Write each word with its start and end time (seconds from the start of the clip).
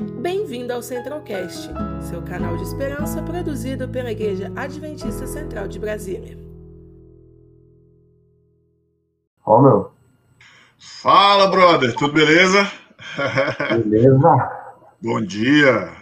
Bem-vindo 0.00 0.72
ao 0.72 0.80
Centralcast, 0.80 1.70
seu 2.00 2.22
canal 2.22 2.56
de 2.56 2.62
esperança 2.62 3.22
produzido 3.22 3.86
pela 3.86 4.10
Igreja 4.10 4.50
Adventista 4.56 5.26
Central 5.26 5.68
de 5.68 5.78
Brasília. 5.78 6.38
Ó, 9.44 9.58
oh, 9.58 9.62
meu. 9.62 9.90
Fala, 10.78 11.48
brother, 11.48 11.94
tudo 11.96 12.14
beleza? 12.14 12.66
Beleza. 13.84 14.50
bom 15.02 15.20
dia. 15.20 15.92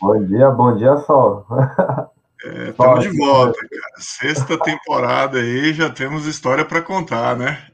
bom 0.00 0.24
dia, 0.24 0.50
bom 0.50 0.76
dia, 0.76 0.96
Sol. 0.98 1.46
Estamos 2.68 3.06
é, 3.06 3.08
de 3.08 3.16
volta, 3.16 3.58
cara. 3.60 3.92
Sexta 3.98 4.58
temporada 4.58 5.38
aí, 5.38 5.72
já 5.72 5.88
temos 5.88 6.26
história 6.26 6.64
para 6.64 6.82
contar, 6.82 7.36
né? 7.36 7.64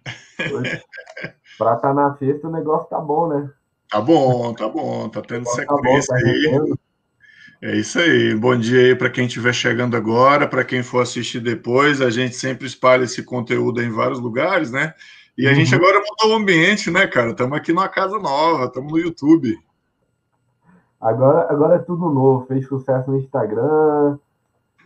Para 1.57 1.75
estar 1.75 1.77
tá 1.79 1.95
na 1.95 2.15
sexta, 2.19 2.47
o 2.47 2.53
negócio 2.53 2.89
tá 2.91 3.01
bom, 3.01 3.29
né? 3.29 3.51
Tá 3.91 4.00
bom, 4.00 4.52
tá 4.52 4.68
bom, 4.68 5.09
tá 5.09 5.23
tendo 5.23 5.46
sequência 5.46 6.15
tá 6.15 6.23
bom, 6.23 6.60
tá 6.60 6.66
aí. 6.70 6.79
É 7.60 7.74
isso 7.74 7.98
aí. 7.98 8.34
Bom 8.34 8.56
dia 8.56 8.80
aí 8.80 8.95
para 8.95 9.10
quem 9.10 9.27
estiver 9.27 9.52
chegando 9.52 9.96
agora, 9.96 10.46
para 10.46 10.65
quem 10.65 10.83
for 10.83 11.02
assistir 11.02 11.41
depois. 11.41 12.01
A 12.01 12.10
gente 12.10 12.37
sempre 12.37 12.66
espalha 12.66 13.05
esse 13.05 13.23
conteúdo 13.24 13.82
em 13.82 13.91
vários 13.91 14.20
lugares, 14.20 14.70
né? 14.70 14.95
E 15.37 15.46
a 15.46 15.51
uhum. 15.51 15.56
gente 15.56 15.74
agora 15.74 15.98
mudou 16.01 16.37
o 16.37 16.41
ambiente, 16.41 16.91
né, 16.91 17.06
cara? 17.06 17.30
Estamos 17.30 17.56
aqui 17.56 17.73
numa 17.73 17.88
casa 17.88 18.19
nova, 18.19 18.66
estamos 18.66 18.93
no 18.93 18.98
YouTube. 18.98 19.59
Agora, 21.01 21.51
agora 21.51 21.77
é 21.77 21.79
tudo 21.79 22.10
novo. 22.10 22.46
Fez 22.46 22.66
sucesso 22.66 23.10
no 23.10 23.18
Instagram, 23.18 24.18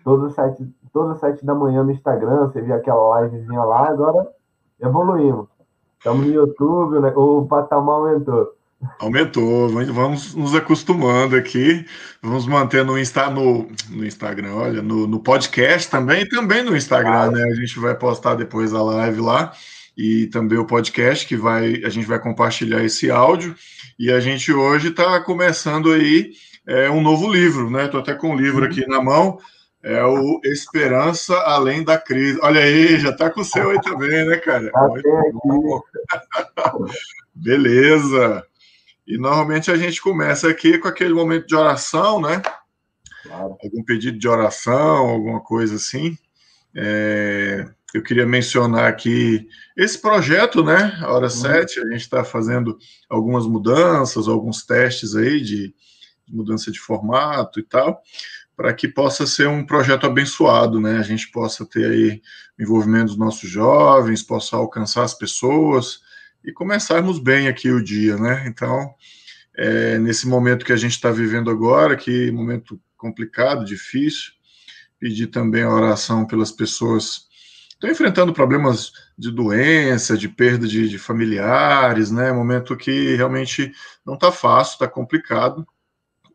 todas 0.04 0.34
sete, 0.34 0.66
todas 0.92 1.18
sete 1.18 1.44
da 1.44 1.54
manhã 1.54 1.82
no 1.82 1.90
Instagram. 1.90 2.46
Você 2.46 2.62
viu 2.62 2.74
aquela 2.74 3.20
livezinha 3.22 3.62
lá, 3.64 3.88
agora 3.88 4.30
evoluímos. 4.80 5.48
Estamos 5.98 6.26
no 6.26 6.32
YouTube, 6.32 7.00
né? 7.00 7.12
o 7.14 7.46
patamar 7.46 7.96
aumentou. 7.96 8.54
Aumentou, 8.98 9.68
vamos 9.68 10.34
nos 10.34 10.54
acostumando 10.54 11.36
aqui, 11.36 11.86
vamos 12.20 12.46
manter 12.46 12.84
no, 12.84 12.98
Insta, 12.98 13.30
no, 13.30 13.68
no 13.88 14.04
Instagram, 14.04 14.54
olha, 14.54 14.82
no, 14.82 15.06
no, 15.06 15.20
podcast 15.20 15.88
também, 15.88 16.22
e 16.22 16.28
também 16.28 16.64
no 16.64 16.76
Instagram, 16.76 17.30
né? 17.30 17.44
A 17.44 17.54
gente 17.54 17.78
vai 17.78 17.94
postar 17.94 18.34
depois 18.34 18.74
a 18.74 18.82
live 18.82 19.20
lá 19.20 19.52
e 19.96 20.26
também 20.26 20.58
o 20.58 20.66
podcast 20.66 21.26
que 21.26 21.36
vai, 21.36 21.82
a 21.84 21.88
gente 21.88 22.06
vai 22.06 22.18
compartilhar 22.18 22.82
esse 22.82 23.10
áudio. 23.10 23.54
E 23.98 24.10
a 24.10 24.20
gente 24.20 24.52
hoje 24.52 24.88
está 24.88 25.20
começando 25.20 25.92
aí 25.92 26.32
é, 26.66 26.90
um 26.90 27.00
novo 27.00 27.30
livro, 27.30 27.70
né? 27.70 27.84
Estou 27.84 28.00
até 28.00 28.14
com 28.14 28.32
o 28.32 28.36
livro 28.36 28.64
aqui 28.64 28.86
na 28.86 29.00
mão. 29.00 29.38
É 29.82 30.02
o 30.04 30.40
Esperança 30.44 31.36
Além 31.38 31.84
da 31.84 31.98
Crise. 31.98 32.38
Olha 32.42 32.60
aí, 32.60 32.98
já 33.00 33.10
está 33.10 33.30
com 33.30 33.40
o 33.40 33.44
seu 33.44 33.70
aí 33.70 33.80
também, 33.80 34.26
né, 34.26 34.36
cara? 34.38 34.70
Beleza. 37.34 38.44
E 39.06 39.18
normalmente 39.18 39.70
a 39.70 39.76
gente 39.76 40.00
começa 40.00 40.48
aqui 40.48 40.78
com 40.78 40.88
aquele 40.88 41.12
momento 41.12 41.46
de 41.46 41.56
oração, 41.56 42.20
né? 42.20 42.40
Claro. 43.22 43.56
Algum 43.62 43.82
pedido 43.84 44.18
de 44.18 44.28
oração, 44.28 45.08
alguma 45.08 45.40
coisa 45.40 45.76
assim. 45.76 46.16
É, 46.74 47.68
eu 47.92 48.02
queria 48.02 48.26
mencionar 48.26 48.88
aqui 48.88 49.48
esse 49.76 50.00
projeto, 50.00 50.64
né? 50.64 50.96
A 51.00 51.12
Hora 51.12 51.24
uhum. 51.24 51.30
7, 51.30 51.80
a 51.80 51.84
gente 51.90 52.00
está 52.00 52.24
fazendo 52.24 52.78
algumas 53.08 53.46
mudanças, 53.46 54.28
alguns 54.28 54.64
testes 54.64 55.14
aí 55.14 55.40
de, 55.40 55.74
de 56.26 56.34
mudança 56.34 56.70
de 56.70 56.80
formato 56.80 57.60
e 57.60 57.62
tal, 57.62 58.00
para 58.56 58.72
que 58.72 58.88
possa 58.88 59.26
ser 59.26 59.48
um 59.48 59.66
projeto 59.66 60.06
abençoado, 60.06 60.80
né? 60.80 60.98
A 60.98 61.02
gente 61.02 61.30
possa 61.30 61.66
ter 61.66 61.90
aí 61.90 62.22
o 62.58 62.62
envolvimento 62.62 63.06
dos 63.06 63.18
nossos 63.18 63.48
jovens, 63.50 64.22
possa 64.22 64.56
alcançar 64.56 65.02
as 65.02 65.14
pessoas 65.14 66.00
e 66.44 66.52
começarmos 66.52 67.18
bem 67.18 67.48
aqui 67.48 67.70
o 67.70 67.82
dia, 67.82 68.16
né? 68.16 68.44
Então, 68.46 68.94
é, 69.56 69.98
nesse 69.98 70.26
momento 70.26 70.64
que 70.64 70.72
a 70.72 70.76
gente 70.76 70.92
está 70.92 71.10
vivendo 71.10 71.50
agora, 71.50 71.96
que 71.96 72.30
momento 72.30 72.80
complicado, 72.96 73.64
difícil, 73.64 74.32
pedir 74.98 75.28
também 75.28 75.62
a 75.62 75.70
oração 75.70 76.26
pelas 76.26 76.52
pessoas 76.52 77.26
que 77.68 77.74
estão 77.74 77.90
enfrentando 77.90 78.32
problemas 78.32 78.92
de 79.18 79.30
doença, 79.30 80.16
de 80.16 80.28
perda 80.28 80.66
de, 80.66 80.88
de 80.88 80.98
familiares, 80.98 82.10
né? 82.10 82.32
Momento 82.32 82.76
que 82.76 83.16
realmente 83.16 83.72
não 84.06 84.14
está 84.14 84.30
fácil, 84.30 84.74
está 84.74 84.88
complicado, 84.88 85.66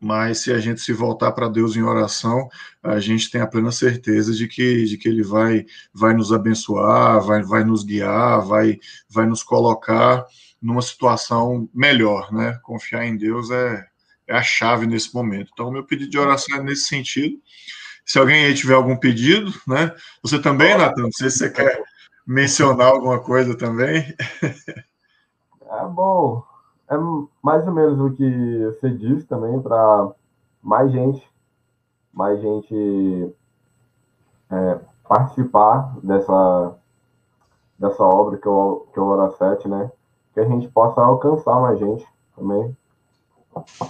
mas 0.00 0.38
se 0.38 0.52
a 0.52 0.58
gente 0.58 0.80
se 0.80 0.92
voltar 0.92 1.32
para 1.32 1.48
Deus 1.48 1.76
em 1.76 1.82
oração, 1.82 2.48
a 2.82 3.00
gente 3.00 3.30
tem 3.30 3.40
a 3.40 3.46
plena 3.46 3.72
certeza 3.72 4.32
de 4.32 4.46
que, 4.46 4.84
de 4.84 4.96
que 4.96 5.08
Ele 5.08 5.22
vai, 5.22 5.64
vai 5.92 6.14
nos 6.14 6.32
abençoar, 6.32 7.20
vai, 7.20 7.42
vai 7.42 7.64
nos 7.64 7.84
guiar, 7.84 8.40
vai, 8.46 8.78
vai 9.08 9.26
nos 9.26 9.42
colocar 9.42 10.24
numa 10.60 10.82
situação 10.82 11.68
melhor, 11.72 12.32
né? 12.32 12.58
Confiar 12.62 13.06
em 13.06 13.16
Deus 13.16 13.50
é, 13.50 13.86
é 14.26 14.36
a 14.36 14.42
chave 14.42 14.86
nesse 14.86 15.14
momento. 15.14 15.50
Então, 15.52 15.70
meu 15.70 15.84
pedido 15.84 16.10
de 16.10 16.18
oração 16.18 16.58
é 16.58 16.62
nesse 16.62 16.84
sentido. 16.84 17.40
Se 18.04 18.18
alguém 18.18 18.46
aí 18.46 18.54
tiver 18.54 18.74
algum 18.74 18.96
pedido, 18.96 19.52
né? 19.66 19.94
Você 20.22 20.40
também, 20.40 20.76
Natan, 20.76 21.02
não 21.02 21.12
sei 21.12 21.30
se 21.30 21.38
você 21.38 21.50
quer 21.50 21.82
mencionar 22.26 22.88
alguma 22.88 23.20
coisa 23.20 23.56
também. 23.56 24.14
É 25.70 25.86
bom, 25.86 26.42
é 26.90 26.96
mais 27.42 27.66
ou 27.66 27.72
menos 27.72 28.00
o 28.00 28.10
que 28.14 28.64
você 28.66 28.90
disse 28.90 29.26
também, 29.26 29.60
para 29.60 30.10
mais 30.62 30.90
gente, 30.90 31.28
mais 32.12 32.40
gente 32.40 33.34
é, 34.50 34.80
participar 35.06 35.94
dessa, 36.02 36.76
dessa 37.78 38.02
obra 38.02 38.38
que 38.38 38.48
é 38.48 38.50
o, 38.50 38.86
que 38.92 38.98
é 38.98 39.02
o 39.02 39.06
Hora 39.06 39.30
7, 39.36 39.68
né? 39.68 39.90
Que 40.32 40.40
a 40.40 40.44
gente 40.44 40.68
possa 40.68 41.00
alcançar 41.00 41.60
mais 41.60 41.78
gente 41.78 42.06
também. 42.34 42.76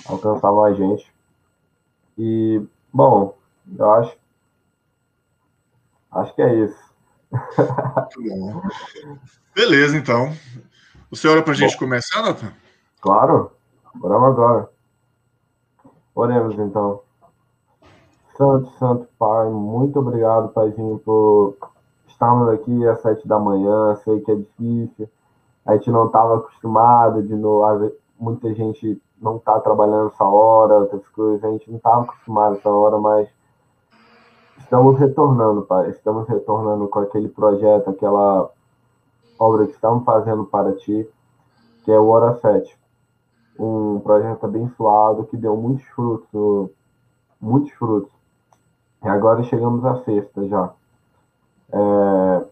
Alcançar 0.06 0.52
mais 0.52 0.76
gente. 0.76 1.12
E, 2.16 2.60
bom, 2.92 3.36
eu 3.78 3.90
acho. 3.92 4.16
Acho 6.10 6.34
que 6.34 6.42
é 6.42 6.64
isso. 6.64 6.88
Beleza, 9.54 9.96
então. 9.96 10.32
O 11.10 11.16
senhor 11.16 11.38
é 11.38 11.42
para 11.42 11.52
a 11.52 11.56
gente 11.56 11.76
começar, 11.76 12.22
Nathan? 12.22 12.52
Claro, 13.00 13.52
oramos 14.02 14.30
agora. 14.30 14.70
Oremos 16.16 16.58
então. 16.58 17.00
Santo, 18.36 18.70
Santo 18.70 19.08
Pai, 19.16 19.48
muito 19.50 20.00
obrigado, 20.00 20.48
Paizinho, 20.48 20.98
por 20.98 21.56
estarmos 22.08 22.48
aqui 22.48 22.88
às 22.88 23.00
sete 23.00 23.26
da 23.28 23.38
manhã. 23.38 23.94
Sei 24.02 24.20
que 24.20 24.32
é 24.32 24.34
difícil. 24.34 25.08
A 25.64 25.74
gente 25.74 25.92
não 25.92 26.06
estava 26.06 26.38
acostumado, 26.38 27.22
de 27.22 27.36
novo, 27.36 27.92
muita 28.18 28.52
gente 28.52 29.00
não 29.20 29.36
está 29.36 29.60
trabalhando 29.60 30.08
essa 30.08 30.24
hora, 30.24 30.80
outras 30.80 31.06
coisas. 31.10 31.44
A 31.44 31.50
gente 31.52 31.70
não 31.70 31.76
estava 31.76 32.02
acostumado 32.02 32.56
essa 32.56 32.68
hora, 32.68 32.98
mas 32.98 33.28
estamos 34.58 34.98
retornando, 34.98 35.62
Pai. 35.62 35.90
Estamos 35.90 36.28
retornando 36.28 36.88
com 36.88 36.98
aquele 36.98 37.28
projeto, 37.28 37.90
aquela 37.90 38.50
obra 39.38 39.66
que 39.66 39.72
estamos 39.72 40.04
fazendo 40.04 40.44
para 40.46 40.72
Ti, 40.74 41.08
que 41.84 41.92
é 41.92 41.98
o 41.98 42.08
Hora 42.08 42.34
7 42.34 42.77
um 43.58 44.00
projeto 44.00 44.44
abençoado 44.44 45.24
que 45.24 45.36
deu 45.36 45.56
muitos 45.56 45.84
frutos, 45.88 46.70
muitos 47.40 47.72
frutos. 47.72 48.12
E 49.02 49.08
agora 49.08 49.42
chegamos 49.44 49.84
à 49.84 50.02
sexta 50.04 50.46
já. 50.46 50.72
É, 51.72 52.46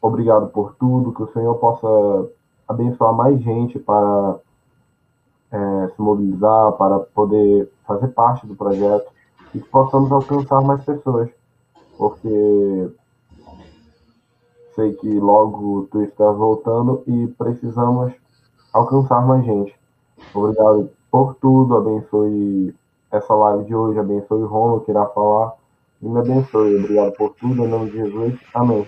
obrigado 0.00 0.48
por 0.48 0.74
tudo, 0.74 1.12
que 1.12 1.22
o 1.22 1.32
Senhor 1.32 1.54
possa 1.56 2.30
abençoar 2.66 3.14
mais 3.14 3.40
gente 3.40 3.78
para 3.78 4.38
é, 5.50 5.88
se 5.88 6.00
mobilizar, 6.00 6.72
para 6.72 7.00
poder 7.00 7.70
fazer 7.86 8.08
parte 8.08 8.46
do 8.46 8.54
projeto 8.54 9.10
e 9.54 9.60
que 9.60 9.68
possamos 9.68 10.12
alcançar 10.12 10.60
mais 10.62 10.84
pessoas, 10.84 11.30
porque 11.96 12.90
sei 14.74 14.92
que 14.94 15.08
logo 15.18 15.88
tu 15.90 16.02
estás 16.02 16.36
voltando 16.36 17.02
e 17.06 17.26
precisamos 17.28 18.12
alcançar 18.72 19.26
mais 19.26 19.44
gente. 19.44 19.77
Obrigado 20.34 20.90
por 21.10 21.34
tudo, 21.36 21.76
abençoe 21.76 22.74
essa 23.10 23.34
live 23.34 23.64
de 23.64 23.74
hoje, 23.74 23.98
abençoe 23.98 24.42
o 24.42 24.46
Romulo 24.46 24.80
que 24.82 24.90
irá 24.90 25.06
falar 25.06 25.52
e 26.02 26.08
me 26.08 26.20
abençoe. 26.20 26.76
Obrigado 26.76 27.12
por 27.12 27.34
tudo, 27.40 27.64
em 27.64 27.68
nome 27.68 27.90
de 27.90 27.96
Jesus. 27.96 28.34
Amém. 28.54 28.86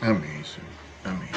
Amém, 0.00 0.44
Senhor. 0.44 0.68
Amém. 1.04 1.28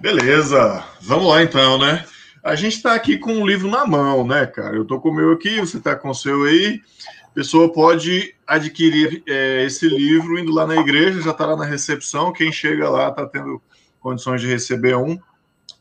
Beleza, 0.00 0.84
vamos 1.02 1.28
lá 1.28 1.42
então, 1.42 1.78
né? 1.78 2.04
A 2.42 2.54
gente 2.54 2.76
está 2.76 2.94
aqui 2.94 3.16
com 3.16 3.32
um 3.32 3.46
livro 3.46 3.70
na 3.70 3.86
mão, 3.86 4.26
né, 4.26 4.44
cara? 4.44 4.76
Eu 4.76 4.84
tô 4.84 5.00
com 5.00 5.08
o 5.08 5.14
meu 5.14 5.32
aqui, 5.32 5.60
você 5.60 5.78
está 5.78 5.96
com 5.96 6.10
o 6.10 6.14
seu 6.14 6.44
aí. 6.44 6.82
A 7.24 7.34
pessoa 7.34 7.72
pode 7.72 8.34
adquirir 8.46 9.22
é, 9.26 9.64
esse 9.64 9.88
livro 9.88 10.38
indo 10.38 10.52
lá 10.52 10.66
na 10.66 10.76
igreja, 10.76 11.22
já 11.22 11.30
está 11.30 11.46
lá 11.46 11.56
na 11.56 11.64
recepção. 11.64 12.32
Quem 12.32 12.52
chega 12.52 12.90
lá 12.90 13.08
está 13.08 13.26
tendo 13.26 13.62
condições 13.98 14.42
de 14.42 14.46
receber 14.46 14.94
um. 14.94 15.18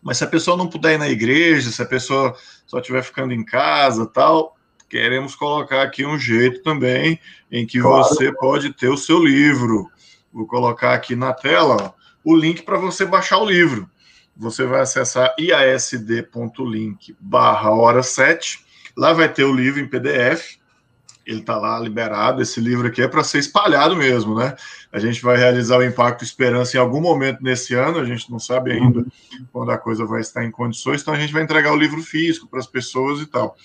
Mas 0.04 0.18
se 0.18 0.24
a 0.24 0.28
pessoa 0.28 0.58
não 0.58 0.68
puder 0.68 0.96
ir 0.96 0.98
na 0.98 1.10
igreja, 1.10 1.72
se 1.72 1.82
a 1.82 1.86
pessoa 1.86 2.36
só 2.68 2.80
estiver 2.80 3.02
ficando 3.02 3.34
em 3.34 3.44
casa 3.44 4.06
tal, 4.06 4.58
queremos 4.90 5.34
colocar 5.34 5.82
aqui 5.82 6.06
um 6.06 6.20
jeito 6.20 6.62
também 6.62 7.20
em 7.52 7.66
que 7.66 7.80
claro. 7.80 8.04
você 8.04 8.32
pode 8.34 8.74
ter 8.74 8.90
o 8.90 8.98
seu 8.98 9.24
livro. 9.24 9.90
Vou 10.32 10.46
colocar 10.46 10.94
aqui 10.94 11.16
na 11.16 11.32
tela 11.34 11.78
ó, 11.82 11.92
o 12.24 12.36
link 12.36 12.64
para 12.64 12.78
você 12.78 13.06
baixar 13.06 13.38
o 13.38 13.46
livro. 13.46 13.90
Você 14.36 14.66
vai 14.66 14.82
acessar 14.82 15.34
iasd.link 15.40 17.16
barra 17.20 17.72
hora 17.72 18.04
7. 18.04 18.66
Lá 18.98 19.14
vai 19.14 19.32
ter 19.32 19.44
o 19.44 19.54
livro 19.54 19.80
em 19.80 19.88
PDF, 19.88 20.58
ele 21.26 21.40
está 21.40 21.58
lá 21.58 21.80
liberado. 21.80 22.42
Esse 22.42 22.60
livro 22.60 22.88
aqui 22.88 23.02
é 23.02 23.08
para 23.08 23.24
ser 23.24 23.40
espalhado 23.40 23.96
mesmo, 23.96 24.36
né? 24.36 24.56
A 24.92 25.00
gente 25.00 25.22
vai 25.22 25.38
realizar 25.38 25.78
o 25.78 25.84
Impacto 25.84 26.24
Esperança 26.24 26.78
em 26.78 26.80
algum 26.80 27.02
momento 27.02 27.42
nesse 27.42 27.74
ano, 27.74 28.00
a 28.00 28.06
gente 28.06 28.30
não 28.32 28.40
sabe 28.40 28.72
ainda 28.72 29.06
quando 29.52 29.72
a 29.72 29.78
coisa 29.78 30.06
vai 30.06 30.22
estar 30.22 30.44
em 30.44 30.52
condições, 30.52 31.02
então 31.02 31.14
a 31.14 31.20
gente 31.20 31.34
vai 31.34 31.44
entregar 31.44 31.72
o 31.72 31.78
livro 31.78 32.02
físico 32.02 32.48
para 32.48 32.60
as 32.60 32.68
pessoas 32.68 33.22
e 33.22 33.26
tal. 33.26 33.56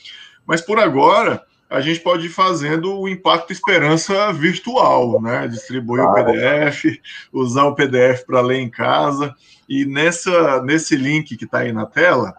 Mas 0.46 0.60
por 0.60 0.78
agora, 0.78 1.44
a 1.68 1.80
gente 1.80 2.00
pode 2.00 2.26
ir 2.26 2.30
fazendo 2.30 2.98
o 2.98 3.08
Impacto 3.08 3.52
Esperança 3.52 4.32
virtual, 4.32 5.20
né? 5.20 5.46
Distribuir 5.48 6.02
o 6.02 6.14
PDF, 6.14 6.98
usar 7.32 7.64
o 7.64 7.74
PDF 7.74 8.24
para 8.26 8.40
ler 8.40 8.58
em 8.58 8.70
casa. 8.70 9.34
E 9.68 9.84
nessa, 9.84 10.62
nesse 10.62 10.96
link 10.96 11.36
que 11.36 11.44
está 11.44 11.58
aí 11.58 11.72
na 11.72 11.84
tela, 11.84 12.34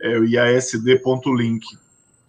é 0.00 0.18
o 0.18 0.24
iasd.link 0.24 1.64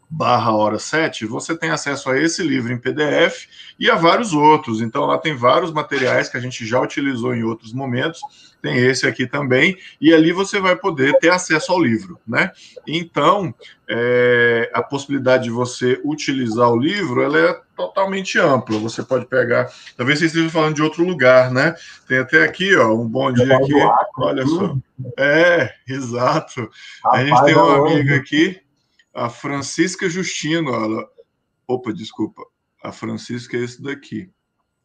barra 0.10 0.52
hora 0.56 0.80
7, 0.80 1.26
você 1.26 1.58
tem 1.58 1.72
acesso 1.72 2.10
a 2.10 2.20
esse 2.20 2.44
livro 2.44 2.72
em 2.72 2.78
PDF 2.78 3.48
e 3.80 3.90
a 3.90 3.96
vários 3.96 4.34
outros. 4.34 4.82
Então, 4.82 5.06
lá 5.06 5.18
tem 5.18 5.36
vários 5.36 5.72
materiais 5.72 6.30
que 6.30 6.38
a 6.38 6.40
gente 6.40 6.66
já 6.66 6.80
utilizou 6.80 7.36
em 7.36 7.44
outros 7.44 7.74
momentos, 7.74 8.22
tem 8.62 8.78
esse 8.78 9.08
aqui 9.08 9.28
também, 9.28 9.78
e 10.00 10.14
ali 10.14 10.32
você 10.32 10.60
vai 10.60 10.76
poder 10.76 11.18
ter 11.20 11.30
acesso 11.30 11.72
ao 11.72 11.82
livro, 11.82 12.20
né? 12.28 12.52
Então, 12.88 13.54
é, 13.88 14.72
a 14.74 14.82
possibilidade 14.82 15.44
de 15.44 15.52
você 15.52 16.00
utilizar 16.04 16.70
o 16.72 16.80
livro, 16.80 17.22
ela 17.22 17.38
é 17.38 17.62
totalmente 17.76 18.40
ampla. 18.40 18.80
Você 18.80 19.04
pode 19.04 19.26
pegar, 19.26 19.70
talvez 19.98 20.20
você 20.20 20.26
esteja 20.26 20.50
falando 20.50 20.76
de 20.76 20.82
outro 20.82 21.04
lugar, 21.04 21.52
né? 21.52 21.76
Tem 22.08 22.20
até 22.20 22.44
aqui, 22.44 22.76
ó, 22.76 22.94
um 22.94 23.08
bom 23.08 23.32
dia 23.32 23.56
aqui, 23.56 23.74
olha 24.18 24.46
só. 24.48 24.76
É, 25.18 25.74
exato. 25.88 26.70
A 27.12 27.24
gente 27.24 27.44
tem 27.44 27.56
uma 27.56 27.78
amiga 27.78 28.16
aqui 28.16 28.65
a 29.16 29.30
Francisca 29.30 30.10
Justino, 30.10 30.74
ela. 30.74 31.08
Opa, 31.68 31.94
desculpa. 31.94 32.44
A 32.84 32.92
Francisca 32.92 33.58
é 33.58 33.62
esse 33.62 33.82
daqui. 33.82 34.30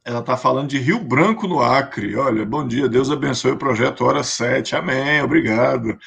Ela 0.02 0.20
está 0.20 0.36
falando 0.36 0.70
de 0.70 0.78
Rio 0.78 1.00
Branco, 1.00 1.46
no 1.46 1.60
Acre. 1.60 2.16
Olha, 2.16 2.46
bom 2.46 2.66
dia, 2.66 2.88
Deus 2.88 3.10
abençoe 3.10 3.50
o 3.50 3.58
projeto 3.58 4.04
Hora 4.04 4.22
7. 4.22 4.76
Amém, 4.76 5.20
obrigado. 5.20 5.98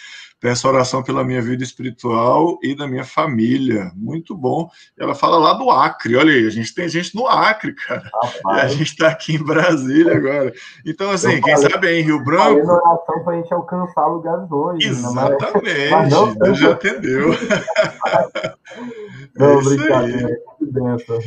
Peço 0.43 0.67
oração 0.67 1.01
pela 1.01 1.23
minha 1.23 1.41
vida 1.41 1.63
espiritual 1.63 2.59
e 2.61 2.75
da 2.75 2.85
minha 2.85 3.05
família. 3.05 3.93
Muito 3.95 4.35
bom. 4.35 4.69
Ela 4.99 5.15
fala 5.15 5.37
lá 5.37 5.53
do 5.53 5.71
Acre. 5.71 6.17
Olha 6.17 6.33
aí, 6.33 6.45
a 6.45 6.49
gente 6.49 6.75
tem 6.75 6.89
gente 6.89 7.15
no 7.15 7.25
Acre, 7.25 7.73
cara. 7.73 8.11
Rapaz. 8.13 8.41
E 8.45 8.59
a 8.59 8.67
gente 8.67 8.91
está 8.91 9.07
aqui 9.07 9.35
em 9.35 9.41
Brasília 9.41 10.17
agora. 10.17 10.51
Então, 10.85 11.11
assim, 11.11 11.39
quem 11.39 11.55
sabe 11.55 11.87
é 11.87 11.97
em 11.97 12.03
Rio 12.03 12.21
Branco. 12.25 12.43
Falei 12.43 12.61
oração 12.61 13.23
para 13.23 13.33
a 13.33 13.37
gente 13.37 13.53
alcançar 13.53 14.05
lugares. 14.05 14.49
Exatamente. 14.81 15.63
Né? 15.63 15.89
Mas 15.89 16.11
não, 16.11 16.35
Deus 16.35 16.59
já 16.59 16.73
atendeu. 16.73 17.29
não, 19.39 19.59
é 19.59 19.63
brincadeira. 19.63 20.37
Benção. 20.59 21.19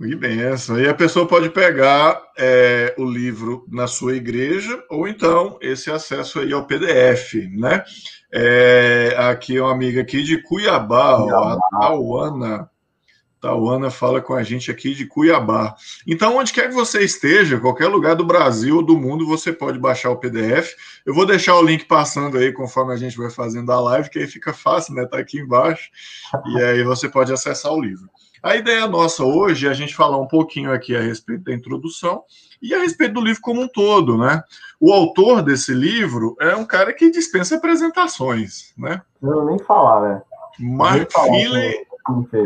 Que 0.00 0.14
benção. 0.14 0.80
E 0.80 0.88
a 0.88 0.94
pessoa 0.94 1.26
pode 1.26 1.50
pegar 1.50 2.22
é, 2.38 2.94
o 2.96 3.04
livro 3.04 3.66
na 3.68 3.88
sua 3.88 4.14
igreja 4.14 4.80
ou 4.88 5.08
então 5.08 5.58
esse 5.60 5.90
acesso 5.90 6.38
aí 6.38 6.52
ao 6.52 6.66
PDF, 6.66 7.34
né? 7.50 7.82
É, 8.32 9.16
aqui 9.18 9.56
é 9.56 9.62
uma 9.62 9.72
amiga 9.72 10.00
aqui 10.00 10.22
de 10.22 10.40
Cuiabá, 10.40 11.16
Cuiabá. 11.16 11.54
a 11.54 11.80
Tauana. 11.80 12.70
Tauana 13.40 13.90
fala 13.90 14.20
com 14.20 14.34
a 14.34 14.42
gente 14.44 14.70
aqui 14.70 14.94
de 14.94 15.04
Cuiabá. 15.04 15.74
Então, 16.06 16.36
onde 16.36 16.52
quer 16.52 16.68
que 16.68 16.74
você 16.74 17.02
esteja, 17.02 17.58
qualquer 17.58 17.88
lugar 17.88 18.14
do 18.14 18.24
Brasil 18.24 18.76
ou 18.76 18.82
do 18.82 18.96
mundo, 18.96 19.26
você 19.26 19.52
pode 19.52 19.78
baixar 19.78 20.10
o 20.10 20.16
PDF. 20.16 20.74
Eu 21.06 21.14
vou 21.14 21.26
deixar 21.26 21.56
o 21.56 21.62
link 21.62 21.86
passando 21.86 22.38
aí 22.38 22.52
conforme 22.52 22.92
a 22.92 22.96
gente 22.96 23.16
vai 23.16 23.30
fazendo 23.30 23.70
a 23.72 23.80
live, 23.80 24.10
que 24.10 24.18
aí 24.18 24.26
fica 24.26 24.52
fácil, 24.52 24.94
né? 24.94 25.06
Tá 25.06 25.18
aqui 25.18 25.38
embaixo. 25.38 25.88
E 26.54 26.62
aí 26.62 26.82
você 26.82 27.08
pode 27.08 27.32
acessar 27.32 27.72
o 27.72 27.80
livro. 27.80 28.08
A 28.42 28.56
ideia 28.56 28.86
nossa 28.86 29.24
hoje 29.24 29.66
é 29.66 29.70
a 29.70 29.74
gente 29.74 29.94
falar 29.94 30.18
um 30.18 30.26
pouquinho 30.26 30.72
aqui 30.72 30.94
a 30.96 31.00
respeito 31.00 31.44
da 31.44 31.54
introdução 31.54 32.22
e 32.62 32.74
a 32.74 32.80
respeito 32.80 33.14
do 33.14 33.20
livro 33.20 33.40
como 33.40 33.62
um 33.62 33.68
todo, 33.68 34.16
né? 34.16 34.42
O 34.80 34.92
autor 34.92 35.42
desse 35.42 35.72
livro 35.74 36.36
é 36.40 36.54
um 36.54 36.64
cara 36.64 36.92
que 36.92 37.10
dispensa 37.10 37.56
apresentações, 37.56 38.72
né? 38.76 39.02
Não, 39.20 39.44
nem 39.44 39.58
falar, 39.58 40.08
né? 40.08 40.22
Mark 40.58 41.10
Finley 41.12 41.86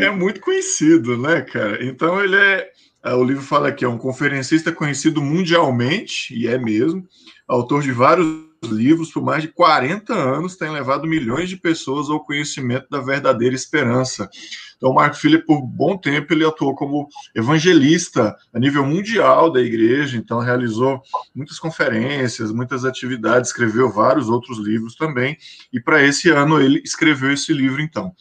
é 0.01 0.11
muito 0.11 0.41
conhecido, 0.41 1.17
né, 1.17 1.43
cara? 1.43 1.85
Então 1.85 2.23
ele 2.23 2.37
é, 2.37 2.71
é, 3.05 3.15
o 3.15 3.25
livro 3.25 3.43
fala 3.43 3.73
que 3.73 3.85
é 3.85 3.89
um 3.89 3.99
conferencista 3.99 4.73
conhecido 4.73 5.23
mundialmente, 5.23 6.35
e 6.35 6.47
é 6.47 6.59
mesmo, 6.59 7.07
autor 7.47 7.83
de 7.83 7.93
vários 7.93 8.52
livros 8.65 9.11
por 9.11 9.23
mais 9.23 9.43
de 9.43 9.49
40 9.49 10.15
anos, 10.15 10.57
tem 10.57 10.71
levado 10.71 11.07
milhões 11.07 11.49
de 11.49 11.57
pessoas 11.57 12.09
ao 12.09 12.25
conhecimento 12.25 12.89
da 12.91 13.01
verdadeira 13.01 13.55
esperança. 13.55 14.29
Então, 14.77 14.93
Marco 14.93 15.17
Philip, 15.17 15.45
por 15.47 15.63
bom 15.63 15.97
tempo, 15.97 16.33
ele 16.33 16.45
atuou 16.45 16.75
como 16.75 17.09
evangelista 17.35 18.37
a 18.53 18.59
nível 18.59 18.85
mundial 18.85 19.51
da 19.51 19.61
igreja, 19.61 20.17
então 20.17 20.41
realizou 20.41 21.01
muitas 21.35 21.59
conferências, 21.59 22.53
muitas 22.53 22.85
atividades, 22.85 23.51
escreveu 23.51 23.91
vários 23.91 24.29
outros 24.29 24.59
livros 24.59 24.97
também, 24.97 25.37
e 25.73 25.81
para 25.81 26.03
esse 26.03 26.31
ano 26.31 26.61
ele 26.61 26.81
escreveu 26.85 27.33
esse 27.33 27.53
livro, 27.53 27.81
então. 27.81 28.13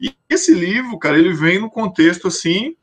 E 0.00 0.14
esse 0.28 0.54
livro, 0.54 0.98
cara, 0.98 1.18
ele 1.18 1.32
vem 1.32 1.58
no 1.58 1.70
contexto, 1.70 2.28
assim, 2.28 2.76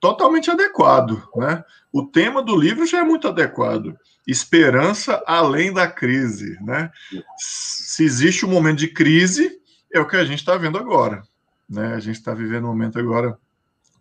totalmente 0.00 0.50
adequado, 0.50 1.22
né? 1.36 1.62
O 1.92 2.04
tema 2.04 2.42
do 2.42 2.56
livro 2.56 2.86
já 2.86 2.98
é 2.98 3.04
muito 3.04 3.26
adequado. 3.26 3.96
Esperança 4.30 5.22
além 5.26 5.72
da 5.72 5.90
crise, 5.90 6.56
né? 6.62 6.90
Se 7.36 8.04
existe 8.04 8.46
um 8.46 8.48
momento 8.48 8.78
de 8.78 8.86
crise, 8.86 9.58
é 9.92 9.98
o 9.98 10.06
que 10.06 10.14
a 10.14 10.24
gente 10.24 10.38
está 10.38 10.56
vendo 10.56 10.78
agora. 10.78 11.24
Né? 11.68 11.94
A 11.94 11.98
gente 11.98 12.14
está 12.14 12.32
vivendo 12.32 12.64
um 12.64 12.68
momento 12.68 12.96
agora 12.96 13.36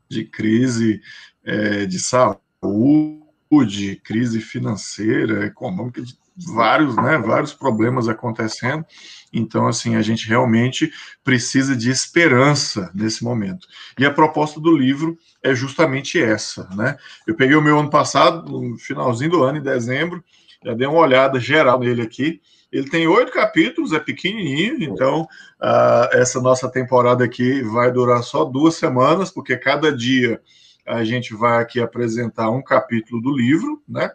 de 0.08 0.24
crise 0.24 1.02
é, 1.44 1.88
de 1.88 2.00
saúde, 2.00 3.19
crise 4.04 4.42
financeira, 4.42 5.46
econômica, 5.46 6.04
vários, 6.36 6.96
né, 6.96 7.18
vários 7.18 7.54
problemas 7.54 8.07
acontecendo. 8.07 8.86
Então, 9.34 9.68
assim, 9.68 9.96
a 9.96 10.01
gente 10.01 10.28
realmente 10.28 10.92
precisa 11.24 11.75
de 11.75 11.90
esperança 11.90 12.92
nesse 12.94 13.24
momento. 13.24 13.68
E 13.98 14.06
a 14.06 14.13
proposta 14.13 14.60
do 14.60 14.75
livro 14.75 15.18
é 15.44 15.54
justamente 15.54 16.22
essa, 16.22 16.68
né? 16.75 16.98
Eu 17.28 17.36
peguei 17.36 17.56
o 17.56 17.62
meu 17.62 17.80
ano 17.80 17.90
passado, 17.90 18.50
no 18.50 18.78
finalzinho 18.78 19.31
do 19.31 19.44
ano, 19.44 19.60
em 19.60 19.63
dezembro, 19.63 20.24
já 20.63 20.74
dei 20.74 20.88
uma 20.88 21.00
olhada 21.00 21.40
geral 21.40 21.80
nele 21.80 22.02
aqui. 22.02 22.42
Ele 22.72 22.90
tem 22.90 23.07
oito 23.07 23.31
capítulos, 23.31 23.94
é 23.94 24.00
pequenininho, 24.00 24.84
então 24.84 25.24
uh, 25.24 26.10
essa 26.13 26.40
nossa 26.40 26.69
temporada 26.69 27.24
aqui 27.24 27.63
vai 27.63 27.92
durar 27.92 28.22
só 28.24 28.45
duas 28.45 28.75
semanas, 28.75 29.31
porque 29.31 29.57
cada 29.57 29.95
dia 29.95 30.40
a 30.90 31.04
gente 31.04 31.36
vai 31.36 31.62
aqui 31.62 31.80
apresentar 31.80 32.50
um 32.50 32.64
capítulo 32.64 33.22
do 33.22 33.31
livro, 33.31 33.81
né? 33.88 34.12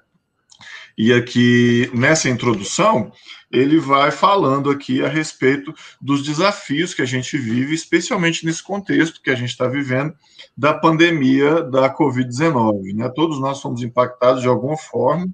E 0.97 1.13
aqui 1.13 1.91
nessa 1.93 2.29
introdução 2.29 3.13
ele 3.51 3.79
vai 3.79 4.11
falando 4.11 4.71
aqui 4.71 5.05
a 5.05 5.09
respeito 5.09 5.73
dos 6.01 6.25
desafios 6.25 6.93
que 6.93 7.03
a 7.03 7.07
gente 7.07 7.39
vive, 7.39 7.75
especialmente 7.75 8.45
nesse 8.45 8.63
contexto 8.63 9.23
que 9.23 9.31
a 9.31 9.35
gente 9.35 9.51
está 9.51 9.69
vivendo 9.69 10.13
da 10.57 10.75
pandemia 10.75 11.63
da 11.63 11.93
Covid-19. 11.95 12.95
Né? 12.95 13.09
Todos 13.15 13.41
nós 13.41 13.61
fomos 13.61 13.83
impactados 13.83 14.43
de 14.43 14.49
alguma 14.49 14.77
forma, 14.77 15.29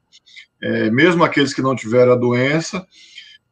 é, 0.62 0.90
mesmo 0.90 1.24
aqueles 1.24 1.54
que 1.54 1.62
não 1.62 1.74
tiveram 1.74 2.12
a 2.12 2.16
doença, 2.16 2.86